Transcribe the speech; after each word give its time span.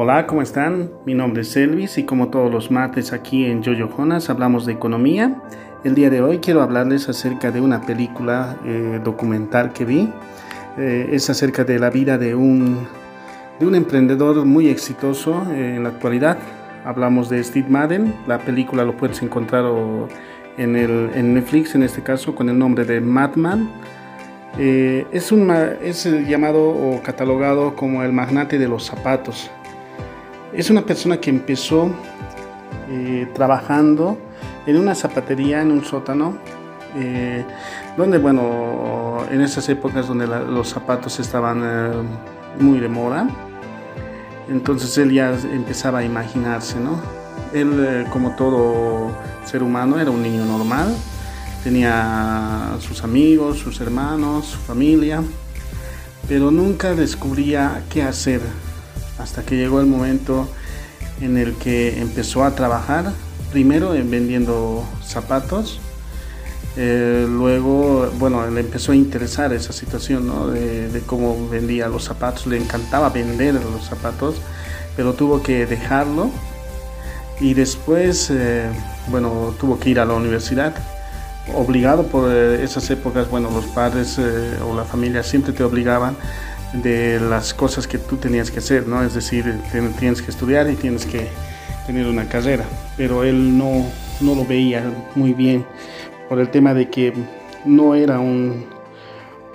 Hola, 0.00 0.28
¿cómo 0.28 0.42
están? 0.42 0.92
Mi 1.04 1.12
nombre 1.12 1.42
es 1.42 1.56
Elvis 1.56 1.98
y 1.98 2.04
como 2.04 2.28
todos 2.28 2.52
los 2.52 2.70
martes 2.70 3.12
aquí 3.12 3.46
en 3.46 3.64
Jojo 3.64 3.96
Jonas 3.96 4.30
hablamos 4.30 4.64
de 4.64 4.72
economía. 4.72 5.42
El 5.82 5.96
día 5.96 6.08
de 6.08 6.22
hoy 6.22 6.38
quiero 6.38 6.62
hablarles 6.62 7.08
acerca 7.08 7.50
de 7.50 7.60
una 7.60 7.80
película 7.80 8.56
eh, 8.64 9.00
documental 9.02 9.72
que 9.72 9.84
vi. 9.84 10.08
Eh, 10.78 11.08
es 11.10 11.28
acerca 11.30 11.64
de 11.64 11.80
la 11.80 11.90
vida 11.90 12.16
de 12.16 12.36
un, 12.36 12.86
de 13.58 13.66
un 13.66 13.74
emprendedor 13.74 14.44
muy 14.44 14.68
exitoso 14.68 15.44
eh, 15.50 15.74
en 15.74 15.82
la 15.82 15.88
actualidad. 15.88 16.38
Hablamos 16.84 17.28
de 17.28 17.42
Steve 17.42 17.68
Madden. 17.68 18.14
La 18.28 18.38
película 18.38 18.84
lo 18.84 18.96
puedes 18.96 19.20
encontrar 19.20 19.64
en, 20.58 20.76
el, 20.76 21.10
en 21.16 21.34
Netflix, 21.34 21.74
en 21.74 21.82
este 21.82 22.04
caso, 22.04 22.36
con 22.36 22.48
el 22.48 22.56
nombre 22.56 22.84
de 22.84 23.00
Madman. 23.00 23.68
es, 24.56 25.32
un, 25.32 25.50
es 25.50 26.04
llamado 26.28 26.68
o 26.68 27.02
catalogado 27.02 27.74
como 27.74 28.04
el 28.04 28.12
magnate 28.12 28.60
de 28.60 28.68
los 28.68 28.86
zapatos. 28.86 29.50
Es 30.52 30.70
una 30.70 30.82
persona 30.82 31.18
que 31.18 31.30
empezó 31.30 31.90
trabajando 33.34 34.18
en 34.66 34.76
una 34.76 34.94
zapatería, 34.94 35.62
en 35.62 35.70
un 35.70 35.84
sótano, 35.84 36.36
eh, 36.96 37.44
donde, 37.96 38.18
bueno, 38.18 39.24
en 39.30 39.40
esas 39.40 39.68
épocas 39.68 40.06
donde 40.08 40.26
los 40.26 40.68
zapatos 40.68 41.18
estaban 41.20 41.62
eh, 41.64 41.90
muy 42.60 42.78
de 42.78 42.88
moda, 42.88 43.28
entonces 44.48 44.96
él 44.98 45.12
ya 45.12 45.34
empezaba 45.52 46.00
a 46.00 46.04
imaginarse, 46.04 46.78
¿no? 46.80 47.00
Él, 47.52 47.72
eh, 47.78 48.06
como 48.10 48.36
todo 48.36 49.10
ser 49.44 49.62
humano, 49.62 49.98
era 49.98 50.10
un 50.10 50.22
niño 50.22 50.44
normal, 50.44 50.94
tenía 51.64 52.76
sus 52.80 53.04
amigos, 53.04 53.58
sus 53.58 53.80
hermanos, 53.80 54.46
su 54.46 54.58
familia, 54.58 55.22
pero 56.28 56.50
nunca 56.50 56.94
descubría 56.94 57.82
qué 57.90 58.02
hacer 58.02 58.40
hasta 59.18 59.42
que 59.42 59.56
llegó 59.56 59.80
el 59.80 59.86
momento 59.86 60.48
en 61.20 61.36
el 61.36 61.54
que 61.54 62.00
empezó 62.00 62.44
a 62.44 62.54
trabajar 62.54 63.12
primero 63.50 63.94
en 63.94 64.10
vendiendo 64.10 64.84
zapatos. 65.04 65.80
Eh, 66.76 67.26
luego, 67.28 68.08
bueno, 68.18 68.48
le 68.48 68.60
empezó 68.60 68.92
a 68.92 68.94
interesar 68.94 69.52
esa 69.52 69.72
situación 69.72 70.26
¿no? 70.26 70.46
de, 70.48 71.02
cómo 71.06 71.48
vendía 71.48 71.88
los 71.88 72.04
zapatos. 72.04 72.46
Le 72.46 72.56
encantaba 72.56 73.10
vender 73.10 73.54
los 73.54 73.84
zapatos, 73.84 74.36
pero 74.96 75.14
tuvo 75.14 75.42
que 75.42 75.66
dejarlo. 75.66 76.30
Y 77.40 77.54
después, 77.54 78.30
eh, 78.30 78.68
bueno, 79.08 79.54
tuvo 79.58 79.78
que 79.78 79.90
ir 79.90 80.00
a 80.00 80.04
la 80.04 80.14
universidad. 80.14 80.74
Obligado 81.54 82.06
por 82.06 82.30
eh, 82.30 82.62
esas 82.62 82.88
épocas, 82.90 83.28
bueno, 83.30 83.50
los 83.50 83.64
padres 83.66 84.18
o 84.18 84.76
la 84.76 84.84
familia 84.84 85.22
siempre 85.22 85.52
te 85.52 85.64
obligaban 85.64 86.16
de 86.72 87.18
las 87.20 87.54
cosas 87.54 87.86
que 87.86 87.98
tú 87.98 88.16
tenías 88.16 88.50
que 88.50 88.58
hacer, 88.58 88.86
¿no? 88.86 89.02
Es 89.02 89.14
decir, 89.14 89.60
tienes 89.98 90.22
que 90.22 90.30
estudiar 90.30 90.70
y 90.70 90.74
tienes 90.74 91.06
que 91.06 91.28
tener 91.86 92.06
una 92.06 92.28
carrera, 92.28 92.64
pero 92.96 93.24
él 93.24 93.56
no, 93.56 93.86
no 94.20 94.34
lo 94.34 94.44
veía 94.44 94.84
muy 95.14 95.32
bien 95.32 95.64
por 96.28 96.38
el 96.38 96.50
tema 96.50 96.74
de 96.74 96.90
que 96.90 97.14
no 97.64 97.94
era 97.94 98.18
un, 98.18 98.66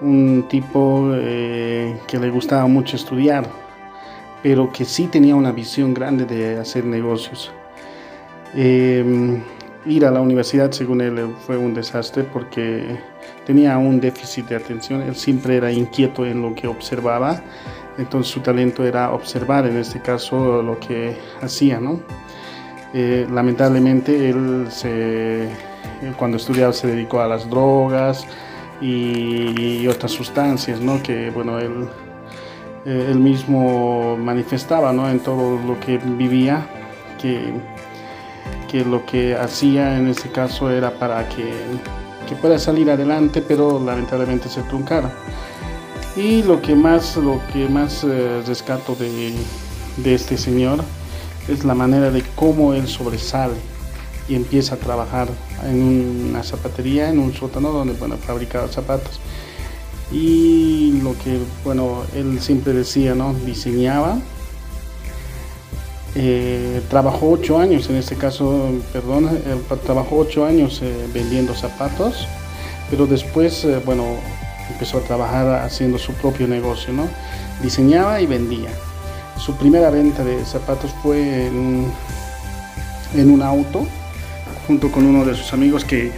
un 0.00 0.46
tipo 0.48 1.10
eh, 1.14 1.96
que 2.06 2.18
le 2.18 2.30
gustaba 2.30 2.66
mucho 2.66 2.96
estudiar, 2.96 3.48
pero 4.42 4.70
que 4.70 4.84
sí 4.84 5.06
tenía 5.06 5.34
una 5.34 5.52
visión 5.52 5.94
grande 5.94 6.24
de 6.24 6.58
hacer 6.58 6.84
negocios. 6.84 7.50
Em, 8.54 9.42
ir 9.86 10.04
a 10.04 10.10
la 10.10 10.20
universidad, 10.20 10.70
según 10.72 11.00
él, 11.00 11.34
fue 11.46 11.56
un 11.56 11.74
desastre 11.74 12.24
porque 12.24 12.98
tenía 13.48 13.76
un 13.78 13.98
déficit 13.98 14.46
de 14.46 14.56
atención, 14.56 15.02
él 15.02 15.16
siempre 15.16 15.56
era 15.56 15.72
inquieto 15.72 16.24
en 16.24 16.40
lo 16.40 16.54
que 16.54 16.68
observaba 16.68 17.42
entonces 17.98 18.32
su 18.32 18.40
talento 18.40 18.84
era 18.84 19.10
observar, 19.12 19.66
en 19.66 19.76
este 19.76 20.00
caso, 20.00 20.62
lo 20.62 20.78
que 20.78 21.16
hacía, 21.42 21.80
¿no? 21.80 22.00
Eh, 22.94 23.26
lamentablemente 23.30 24.30
él 24.30 24.66
cuando 26.16 26.36
estudiaba 26.38 26.72
se 26.72 26.86
dedicó 26.86 27.20
a 27.20 27.26
las 27.26 27.50
drogas 27.50 28.24
y, 28.80 29.86
otras 29.88 30.12
sustancias, 30.12 30.80
¿no? 30.80 31.02
Que, 31.02 31.30
bueno, 31.30 31.58
él, 31.58 31.88
eh, 32.86 33.08
él 33.10 33.18
mismo 33.18 34.16
manifestaba, 34.16 34.92
¿no? 34.92 35.10
En 35.10 35.18
todo 35.18 35.58
lo 35.66 35.80
que 35.80 35.98
vivía, 35.98 36.68
que, 37.20 37.52
que 38.70 38.84
lo 38.84 39.04
que 39.06 39.34
hacía 39.34 39.98
en 39.98 40.06
este 40.06 40.30
caso 40.30 40.70
era 40.70 40.92
para 40.92 41.28
que, 41.28 41.52
que 42.28 42.36
pueda 42.36 42.58
salir 42.58 42.90
adelante, 42.90 43.40
pero 43.40 43.82
lamentablemente 43.82 44.48
se 44.48 44.62
truncara. 44.62 45.10
Y 46.16 46.42
lo 46.42 46.60
que 46.60 46.74
más, 46.74 47.16
lo 47.16 47.40
que 47.52 47.68
más 47.68 48.04
eh, 48.04 48.42
rescato 48.46 48.94
de, 48.94 49.32
de, 49.96 50.14
este 50.14 50.36
señor 50.36 50.80
es 51.48 51.64
la 51.64 51.74
manera 51.74 52.10
de 52.10 52.22
cómo 52.34 52.74
él 52.74 52.86
sobresale 52.88 53.54
y 54.28 54.34
empieza 54.34 54.74
a 54.74 54.78
trabajar 54.78 55.28
en 55.64 56.28
una 56.30 56.42
zapatería, 56.42 57.08
en 57.08 57.18
un 57.18 57.32
sótano 57.32 57.72
donde 57.72 57.94
bueno, 57.94 58.16
fabricaba 58.16 58.68
zapatos. 58.68 59.20
Y 60.10 61.00
lo 61.02 61.16
que 61.18 61.38
bueno, 61.64 62.02
él 62.14 62.40
siempre 62.40 62.72
decía, 62.72 63.14
¿no? 63.14 63.32
Diseñaba. 63.32 64.18
Eh, 66.14 66.80
trabajó 66.88 67.30
ocho 67.30 67.58
años, 67.58 67.88
en 67.90 67.96
este 67.96 68.16
caso, 68.16 68.70
perdón, 68.92 69.28
trabajó 69.84 70.18
ocho 70.18 70.44
años 70.44 70.80
eh, 70.82 71.08
vendiendo 71.12 71.54
zapatos, 71.54 72.26
pero 72.90 73.06
después, 73.06 73.66
bueno, 73.84 74.04
empezó 74.70 74.98
a 74.98 75.00
trabajar 75.02 75.64
haciendo 75.64 75.98
su 75.98 76.12
propio 76.14 76.46
negocio, 76.46 76.92
¿no? 76.92 77.08
Diseñaba 77.62 78.20
y 78.20 78.26
vendía. 78.26 78.70
Su 79.38 79.56
primera 79.56 79.90
venta 79.90 80.24
de 80.24 80.44
zapatos 80.44 80.90
fue 81.02 81.46
en, 81.46 81.90
un 83.14 83.42
auto, 83.42 83.86
junto 84.66 84.90
con 84.90 85.06
uno 85.06 85.24
de 85.24 85.34
sus 85.34 85.52
amigos 85.52 85.84
que, 85.84 86.10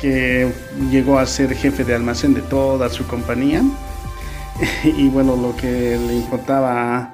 que 0.00 0.50
llegó 0.90 1.18
a 1.18 1.26
ser 1.26 1.54
jefe 1.54 1.84
de 1.84 1.94
almacén 1.94 2.34
de 2.34 2.42
toda 2.42 2.88
su 2.88 3.06
compañía. 3.06 3.62
Y 4.84 5.08
bueno, 5.08 5.34
lo 5.36 5.56
que 5.56 5.98
le 5.98 6.14
importaba 6.14 7.10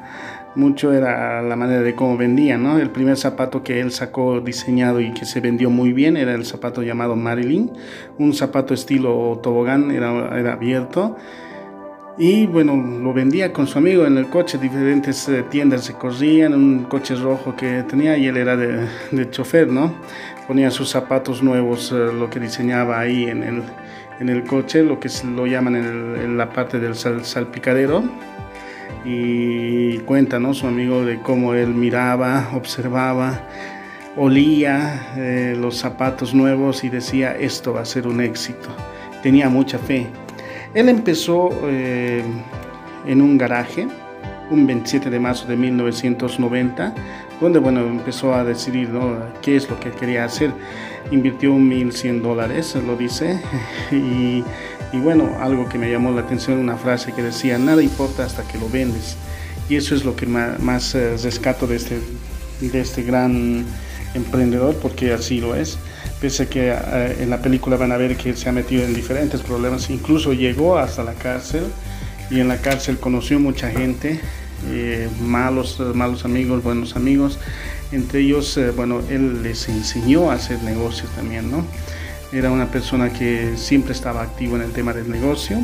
mucho 0.54 0.92
era 0.92 1.42
la 1.42 1.56
manera 1.56 1.82
de 1.82 1.94
cómo 1.94 2.16
vendía, 2.16 2.58
¿no? 2.58 2.78
El 2.78 2.90
primer 2.90 3.16
zapato 3.16 3.62
que 3.62 3.80
él 3.80 3.92
sacó 3.92 4.40
diseñado 4.40 5.00
y 5.00 5.12
que 5.12 5.24
se 5.24 5.40
vendió 5.40 5.70
muy 5.70 5.92
bien 5.92 6.16
era 6.16 6.34
el 6.34 6.44
zapato 6.44 6.82
llamado 6.82 7.16
Marilyn, 7.16 7.70
un 8.18 8.34
zapato 8.34 8.74
estilo 8.74 9.38
tobogán, 9.42 9.90
era, 9.90 10.38
era 10.38 10.54
abierto. 10.54 11.16
Y 12.18 12.46
bueno, 12.46 12.76
lo 12.76 13.14
vendía 13.14 13.52
con 13.52 13.66
su 13.66 13.78
amigo 13.78 14.04
en 14.04 14.18
el 14.18 14.26
coche, 14.26 14.58
diferentes 14.58 15.26
eh, 15.28 15.44
tiendas 15.48 15.84
se 15.84 15.94
corrían, 15.94 16.52
un 16.52 16.84
coche 16.84 17.14
rojo 17.14 17.56
que 17.56 17.82
tenía 17.84 18.18
y 18.18 18.26
él 18.26 18.36
era 18.36 18.56
de, 18.56 18.86
de 19.10 19.30
chofer, 19.30 19.68
¿no? 19.68 19.94
Ponía 20.46 20.70
sus 20.70 20.90
zapatos 20.90 21.42
nuevos, 21.42 21.92
eh, 21.92 22.12
lo 22.12 22.28
que 22.28 22.40
diseñaba 22.40 22.98
ahí 22.98 23.24
en 23.24 23.42
el, 23.42 23.62
en 24.20 24.28
el 24.28 24.44
coche, 24.44 24.82
lo 24.82 25.00
que 25.00 25.08
lo 25.34 25.46
llaman 25.46 25.76
en, 25.76 26.36
la 26.36 26.50
parte 26.50 26.78
del 26.78 26.94
salpicadero 26.94 28.04
y 29.04 29.98
cuenta 29.98 30.38
¿no? 30.38 30.54
su 30.54 30.66
amigo 30.66 31.04
de 31.04 31.20
cómo 31.20 31.54
él 31.54 31.68
miraba, 31.68 32.50
observaba, 32.54 33.48
olía 34.16 35.12
eh, 35.16 35.56
los 35.58 35.76
zapatos 35.76 36.34
nuevos 36.34 36.84
y 36.84 36.88
decía 36.88 37.36
esto 37.36 37.74
va 37.74 37.82
a 37.82 37.84
ser 37.84 38.06
un 38.06 38.20
éxito. 38.20 38.68
Tenía 39.22 39.48
mucha 39.48 39.78
fe. 39.78 40.06
Él 40.74 40.88
empezó 40.88 41.50
eh, 41.64 42.22
en 43.06 43.22
un 43.22 43.38
garaje 43.38 43.86
un 44.50 44.66
27 44.66 45.10
de 45.10 45.20
marzo 45.20 45.46
de 45.46 45.56
1990, 45.56 46.94
donde 47.40 47.58
bueno, 47.58 47.80
empezó 47.80 48.34
a 48.34 48.44
decidir 48.44 48.90
qué 49.42 49.56
es 49.56 49.70
lo 49.70 49.78
que 49.78 49.90
quería 49.90 50.24
hacer. 50.24 50.50
Invirtió 51.10 51.54
1.100 51.54 52.20
dólares, 52.20 52.76
lo 52.86 52.96
dice, 52.96 53.40
y 53.92 54.44
y 54.92 54.98
bueno, 54.98 55.36
algo 55.40 55.68
que 55.68 55.78
me 55.78 55.90
llamó 55.90 56.10
la 56.10 56.22
atención, 56.22 56.58
una 56.58 56.76
frase 56.76 57.12
que 57.12 57.22
decía, 57.22 57.58
nada 57.58 57.82
importa 57.82 58.24
hasta 58.24 58.42
que 58.42 58.58
lo 58.58 58.68
vendes. 58.68 59.16
Y 59.68 59.76
eso 59.76 59.94
es 59.94 60.04
lo 60.04 60.16
que 60.16 60.26
más, 60.26 60.94
eh, 60.94 61.16
rescato 61.22 61.66
de 61.68 61.76
este, 61.76 62.00
de 62.60 62.80
este 62.80 63.02
gran 63.04 63.64
emprendedor, 64.14 64.74
porque 64.76 65.12
así 65.12 65.40
lo 65.40 65.54
es. 65.54 65.78
Pese 66.20 66.42
a 66.42 66.46
que 66.46 66.70
eh, 66.70 67.16
en 67.20 67.30
la 67.30 67.40
película 67.40 67.76
van 67.76 67.92
a 67.92 67.96
ver 67.96 68.16
que 68.16 68.34
se 68.34 68.48
ha 68.48 68.52
metido 68.52 68.84
en 68.84 68.92
diferentes 68.92 69.40
problemas, 69.42 69.88
incluso 69.90 70.32
llegó 70.32 70.76
hasta 70.76 71.04
la 71.04 71.14
cárcel 71.14 71.64
y 72.30 72.40
en 72.40 72.48
la 72.48 72.56
cárcel 72.58 72.98
conoció 72.98 73.38
mucha 73.38 73.70
gente, 73.70 74.20
eh, 74.68 75.08
malos, 75.20 75.80
malos 75.94 76.24
amigos, 76.24 76.64
buenos 76.64 76.96
amigos. 76.96 77.38
Entre 77.92 78.20
ellos, 78.20 78.58
bueno, 78.76 79.00
él 79.08 79.42
les 79.42 79.68
enseñó 79.68 80.30
a 80.30 80.34
hacer 80.34 80.62
negocios 80.62 81.10
también, 81.14 81.50
¿no? 81.50 81.64
Era 82.32 82.50
una 82.50 82.66
persona 82.66 83.10
que 83.10 83.56
siempre 83.56 83.92
estaba 83.92 84.22
activo 84.22 84.56
en 84.56 84.62
el 84.62 84.72
tema 84.72 84.92
del 84.92 85.10
negocio. 85.10 85.58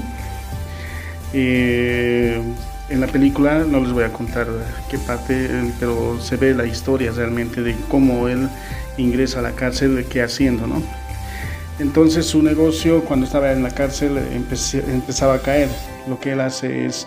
Eh, 1.32 2.40
en 2.88 3.00
la 3.00 3.06
película 3.06 3.64
no 3.64 3.80
les 3.80 3.92
voy 3.92 4.04
a 4.04 4.12
contar 4.12 4.46
qué 4.90 4.98
parte, 4.98 5.48
pero 5.78 6.20
se 6.20 6.36
ve 6.36 6.54
la 6.54 6.66
historia 6.66 7.12
realmente 7.12 7.62
de 7.62 7.76
cómo 7.88 8.28
él 8.28 8.48
ingresa 8.96 9.40
a 9.40 9.42
la 9.42 9.52
cárcel, 9.52 10.06
qué 10.08 10.22
haciendo, 10.22 10.66
¿no? 10.66 10.82
Entonces 11.78 12.26
su 12.26 12.42
negocio 12.42 13.04
cuando 13.04 13.26
estaba 13.26 13.52
en 13.52 13.62
la 13.62 13.70
cárcel 13.70 14.18
empezaba 14.32 15.34
a 15.34 15.42
caer. 15.42 15.68
Lo 16.08 16.18
que 16.18 16.32
él 16.32 16.40
hace 16.40 16.86
es 16.86 17.06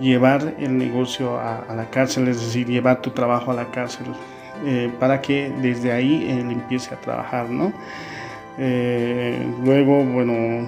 llevar 0.00 0.54
el 0.58 0.76
negocio 0.76 1.38
a, 1.38 1.64
la 1.74 1.88
cárcel, 1.90 2.28
es 2.28 2.40
decir, 2.40 2.66
llevar 2.66 3.00
tu 3.00 3.10
trabajo 3.10 3.52
a 3.52 3.54
la 3.54 3.70
cárcel, 3.70 4.06
eh, 4.66 4.92
para 5.00 5.22
que 5.22 5.52
desde 5.62 5.92
ahí 5.92 6.26
él 6.28 6.50
empiece 6.50 6.94
a 6.94 7.00
trabajar, 7.00 7.48
¿no? 7.48 7.72
Eh, 8.58 9.46
luego, 9.64 10.04
bueno, 10.04 10.66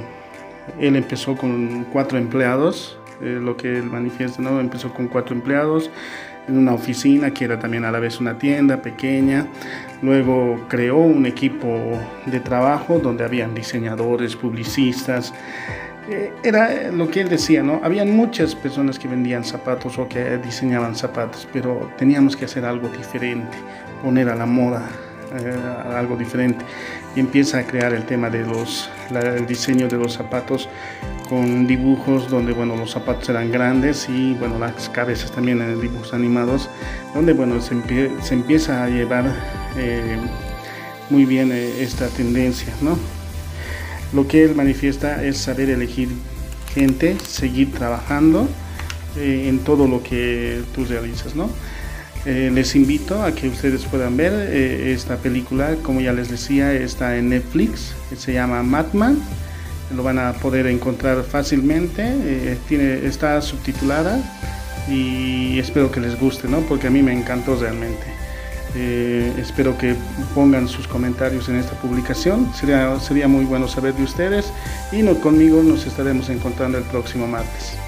él 0.78 0.96
empezó 0.96 1.36
con 1.36 1.84
cuatro 1.92 2.18
empleados, 2.18 2.98
eh, 3.20 3.38
lo 3.40 3.56
que 3.56 3.78
él 3.78 3.84
manifiesta, 3.84 4.42
¿no? 4.42 4.60
Empezó 4.60 4.92
con 4.92 5.08
cuatro 5.08 5.34
empleados 5.34 5.90
en 6.46 6.58
una 6.58 6.72
oficina 6.74 7.30
que 7.32 7.44
era 7.44 7.58
también 7.58 7.84
a 7.84 7.90
la 7.90 7.98
vez 7.98 8.20
una 8.20 8.38
tienda 8.38 8.80
pequeña. 8.82 9.46
Luego 10.02 10.66
creó 10.68 10.98
un 10.98 11.26
equipo 11.26 11.98
de 12.26 12.40
trabajo 12.40 12.98
donde 12.98 13.24
habían 13.24 13.54
diseñadores, 13.54 14.36
publicistas, 14.36 15.32
eh, 16.10 16.32
era 16.42 16.90
lo 16.90 17.10
que 17.10 17.20
él 17.20 17.28
decía, 17.28 17.62
¿no? 17.62 17.80
Habían 17.84 18.16
muchas 18.16 18.54
personas 18.54 18.98
que 18.98 19.08
vendían 19.08 19.44
zapatos 19.44 19.98
o 19.98 20.08
que 20.08 20.38
diseñaban 20.38 20.96
zapatos, 20.96 21.46
pero 21.52 21.90
teníamos 21.98 22.34
que 22.34 22.46
hacer 22.46 22.64
algo 22.64 22.88
diferente, 22.88 23.58
poner 24.02 24.30
a 24.30 24.34
la 24.34 24.46
moda 24.46 24.88
eh, 25.34 25.94
algo 25.94 26.16
diferente. 26.16 26.64
Y 27.16 27.20
empieza 27.20 27.58
a 27.58 27.66
crear 27.66 27.92
el 27.92 28.04
tema 28.04 28.30
de 28.30 28.44
los, 28.44 28.90
el 29.10 29.46
diseño 29.46 29.88
de 29.88 29.96
los 29.96 30.14
zapatos 30.14 30.68
con 31.28 31.66
dibujos 31.66 32.30
donde, 32.30 32.52
bueno, 32.52 32.76
los 32.76 32.90
zapatos 32.90 33.28
eran 33.28 33.52
grandes 33.52 34.08
y, 34.08 34.34
bueno, 34.34 34.58
las 34.58 34.88
cabezas 34.88 35.30
también 35.30 35.60
en 35.60 35.80
dibujos 35.80 36.14
animados, 36.14 36.70
donde, 37.14 37.32
bueno, 37.34 37.60
se, 37.60 37.74
se 38.22 38.34
empieza 38.34 38.84
a 38.84 38.88
llevar 38.88 39.26
eh, 39.76 40.16
muy 41.10 41.24
bien 41.24 41.52
esta 41.52 42.08
tendencia, 42.08 42.72
¿no? 42.80 42.98
Lo 44.12 44.26
que 44.26 44.44
él 44.44 44.54
manifiesta 44.54 45.22
es 45.22 45.36
saber 45.36 45.68
elegir 45.68 46.08
gente, 46.74 47.16
seguir 47.26 47.72
trabajando 47.72 48.48
eh, 49.16 49.46
en 49.48 49.58
todo 49.60 49.86
lo 49.86 50.02
que 50.02 50.62
tú 50.74 50.84
realizas, 50.84 51.34
¿no? 51.34 51.50
Eh, 52.30 52.50
les 52.52 52.76
invito 52.76 53.22
a 53.22 53.32
que 53.32 53.48
ustedes 53.48 53.86
puedan 53.86 54.18
ver 54.18 54.34
eh, 54.34 54.92
esta 54.92 55.16
película, 55.16 55.76
como 55.82 56.02
ya 56.02 56.12
les 56.12 56.28
decía, 56.28 56.74
está 56.74 57.16
en 57.16 57.30
Netflix, 57.30 57.94
se 58.14 58.34
llama 58.34 58.62
Madman, 58.62 59.18
lo 59.96 60.02
van 60.02 60.18
a 60.18 60.34
poder 60.34 60.66
encontrar 60.66 61.24
fácilmente, 61.24 62.58
tiene, 62.68 63.06
está 63.06 63.40
subtitulada 63.40 64.20
y 64.90 65.58
espero 65.58 65.90
que 65.90 66.00
les 66.00 66.20
guste, 66.20 66.48
¿no? 66.48 66.60
Porque 66.60 66.88
a 66.88 66.90
mí 66.90 67.02
me 67.02 67.14
encantó 67.14 67.56
realmente. 67.56 68.04
Eh, 68.74 69.32
espero 69.38 69.78
que 69.78 69.94
pongan 70.34 70.68
sus 70.68 70.86
comentarios 70.86 71.48
en 71.48 71.56
esta 71.56 71.72
publicación. 71.80 72.52
Sería, 72.54 73.00
sería 73.00 73.26
muy 73.26 73.46
bueno 73.46 73.68
saber 73.68 73.94
de 73.94 74.02
ustedes 74.02 74.52
y 74.92 75.02
no, 75.02 75.18
conmigo 75.20 75.62
nos 75.62 75.86
estaremos 75.86 76.28
encontrando 76.28 76.76
el 76.76 76.84
próximo 76.84 77.26
martes. 77.26 77.87